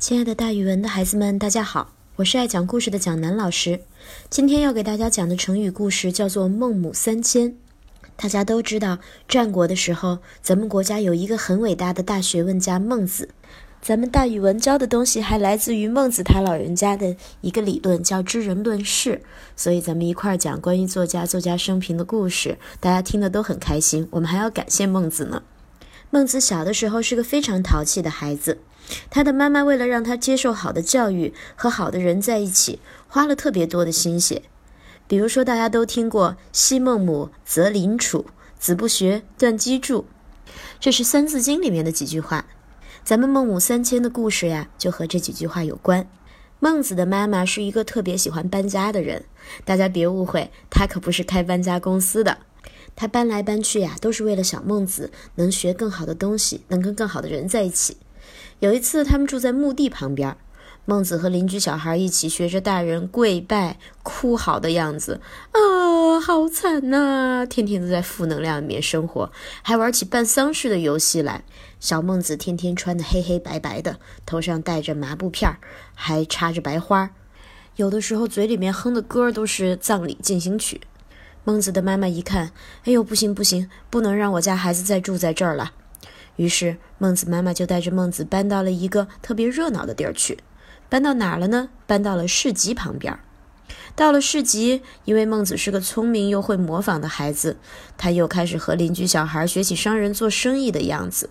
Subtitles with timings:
[0.00, 3.82] 亲爱的，大语文的孩子们，大家好，我是爱讲故事的蒋楠老师。
[4.30, 7.54] 今天要给大家讲的成语故事叫做“孟母三迁”。
[8.16, 13.28] 大家都知道，战国的时候，咱们国家有一个很伟大的大学问家孟子。
[13.82, 19.20] 咱们大语文教的东西还来自于孟子他老人家的一个理论，叫知人论事。
[19.54, 24.08] 所以咱们一块儿讲关于作家、作家生平的故事，大家听得都很开心。
[24.12, 25.42] 我们还要感谢孟子呢。
[26.10, 28.58] 孟子小的时候是个非常淘气的孩子。
[29.08, 34.42] 他的妈妈为了让他接受好的教育，和好的人在一起，花了特别多的心血。
[35.06, 38.24] 比如说，大家都听过“昔孟母，择邻处；
[38.58, 40.04] 子不学，断机杼”，
[40.80, 42.46] 这是《三字经》里面的几句话。
[43.04, 46.08] 咱们孟母三迁的故事呀，就和这几句话有关。
[46.58, 49.24] 孟子的妈妈是一个特别喜欢搬家的人，
[49.64, 52.38] 大家别误会，她可不是开搬家公司的。
[52.96, 57.96] 他搬来搬去呀，都是为了小孟子能学更好的东西，能跟更好的人在一起。
[58.58, 60.36] 有一次，他们住在墓地旁边，
[60.84, 65.20] 孟子和邻居小孩一起学着大人跪拜、哭嚎的样子，
[65.52, 67.46] 啊，好惨呐！
[67.48, 71.44] 天天都在负能量里面生活，还玩起办丧事的游戏来。
[71.78, 75.58] 小孟子天天穿的黑黑白白的，头上戴着麻布片儿，
[75.94, 77.10] 还插着白花，
[77.76, 80.82] 有的时候嘴里面哼的歌都是葬礼进行曲。
[81.44, 82.52] 孟子的妈妈一看，
[82.84, 85.72] 哎呦，不行不行，不能让我家孩子再住在这儿了。
[86.36, 90.38] 于是，孟子妈妈就带着孟子搬到了一个特别热闹的地儿去。
[90.88, 91.70] 搬到哪儿了呢？
[91.86, 93.18] 搬到了市集旁边。
[93.94, 97.56] 到了市集，因为孟子是个聪明又会模仿的孩子，
[97.96, 101.30] 他又开始和邻居小孩学起商人做生意的样子。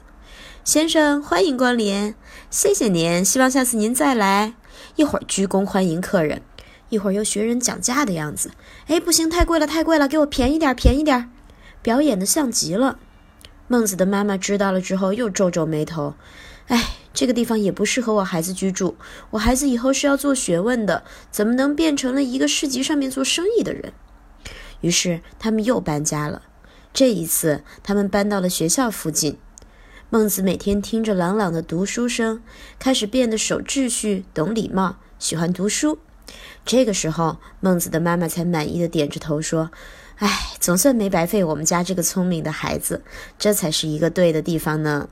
[0.63, 2.15] 先生，欢迎光临，
[2.49, 4.53] 谢谢您，希望下次您再来。
[4.95, 6.41] 一会儿鞠躬欢迎客人，
[6.89, 8.51] 一会儿又学人讲价的样子。
[8.87, 11.31] 哎，不行，太贵了，太贵了，给我便宜点，便宜点。
[11.81, 12.99] 表演的像极了。
[13.67, 16.15] 孟子的妈妈知道了之后，又皱皱眉头。
[16.67, 18.97] 哎，这个地方也不适合我孩子居住。
[19.31, 23.93] 我孩子以后是要做学问的，怎么能变成了一个市集上面做生意的人？
[24.81, 26.43] 于是他们又搬家了。
[26.91, 29.37] 这一次，他们搬到了学校附近。
[30.09, 32.41] 孟子每天听着朗朗的读书声，
[32.79, 35.99] 开始变得守秩序、懂礼貌，喜欢读书。
[36.65, 39.71] 这个时候，孟子的妈妈才满意的点着头说。
[40.17, 43.03] 哎，总算没白费我们家这个聪明的孩子，
[43.37, 45.07] 这才是一个对的地方呢。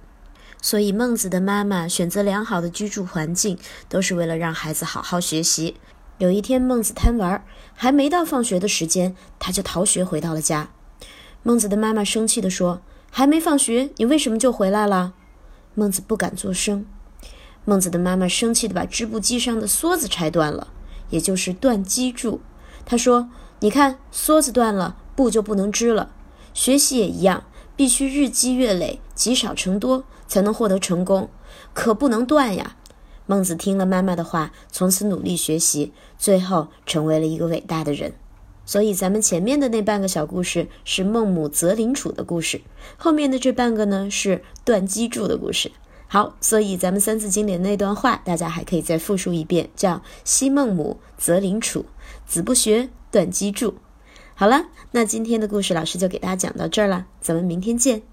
[0.62, 3.58] 所以孟子的妈妈选择良好的居住环境，
[3.88, 5.78] 都是为了让孩子好好学习。
[6.18, 7.42] 有一天，孟子贪玩，
[7.74, 10.72] 还没到放学的时间，他就逃学回到了家。
[11.42, 15.14] 孟子的妈妈生气地说：“还没放学，你为什么就回来了？”
[15.74, 16.86] 孟子不敢作声。
[17.64, 20.68] 孟子的妈妈生气地把织布机上的梭子拆断了，
[21.10, 22.40] 也就是断机杼。
[22.86, 23.30] 他说。
[23.60, 26.12] 你看，梭子断了，布就不能织了。
[26.54, 27.44] 学习也一样，
[27.76, 31.28] 必须日积月累，积少成多，才能获得成功，
[31.74, 32.76] 可不能断呀。
[33.26, 38.14] 孟子听了妈妈的话，从此努力学习，最后成为了一个伟大的人。
[38.64, 42.62] 所以，咱们前面的那半个小故事是孟母择邻处的故事，
[42.96, 45.72] 后面的这半个呢是断机杼的故事。
[46.10, 51.86] 好，所以咱们三字经里那段话，大家还可以再复述一遍，叫“昔孟母，择邻处，
[52.26, 53.74] 子不学，断机杼”。
[54.34, 58.04] 好了，那今天的故事老师就给大家讲到这儿了，咱们明天见。